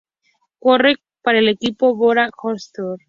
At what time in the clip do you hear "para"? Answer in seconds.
1.21-1.37